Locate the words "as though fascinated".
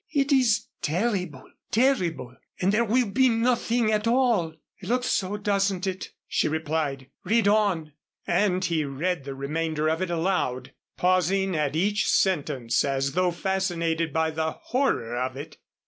12.83-14.11